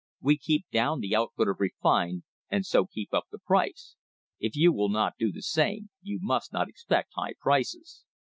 We 0.19 0.35
keep 0.39 0.65
down 0.71 0.99
the 0.99 1.15
output 1.15 1.47
of 1.47 1.59
refined, 1.59 2.23
and 2.49 2.65
so 2.65 2.87
keep 2.87 3.13
up 3.13 3.25
the 3.29 3.37
price. 3.37 3.95
If 4.39 4.55
you 4.55 4.73
will 4.73 4.89
not 4.89 5.13
do 5.19 5.31
the 5.31 5.43
same, 5.43 5.91
you 6.01 6.17
must 6.19 6.51
not 6.51 6.67
expect 6.67 7.13
high 7.13 7.35
prices." 7.39 8.03